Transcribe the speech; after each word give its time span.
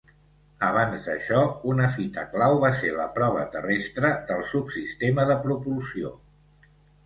Abans 0.67 1.03
d'això, 1.09 1.41
una 1.73 1.89
fita 1.97 2.23
clau 2.33 2.57
va 2.65 2.73
ser 2.79 2.91
la 3.01 3.07
prova 3.19 3.45
terrestre 3.59 4.13
del 4.33 4.45
subsistema 4.55 5.31
de 5.35 5.41
propulsió. 5.49 6.19